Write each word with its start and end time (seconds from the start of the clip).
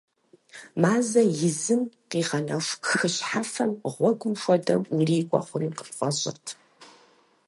Мазэ 0.81 1.21
изым 1.47 1.81
къигъэнэху 2.09 2.79
хы 2.97 3.07
щхьэфэм 3.13 3.71
гъуэгум 3.93 4.35
хуэдэу 4.41 4.81
урикӏуэ 4.95 5.39
хъуну 5.47 5.75
къыпфӏэщӏырт. 5.77 6.45